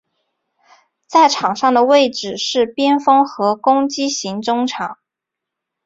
[1.05, 4.97] 在场上的位置是边锋和攻击型中场。